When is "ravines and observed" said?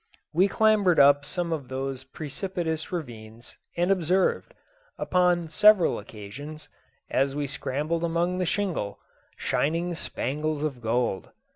2.91-4.55